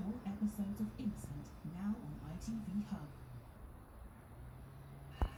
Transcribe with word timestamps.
all 0.00 0.20
episodes 0.26 0.80
of 0.80 0.86
Innocent 0.98 1.46
now 1.74 1.96
on 2.02 2.14
ITV 2.30 2.86
Hub. 2.90 3.27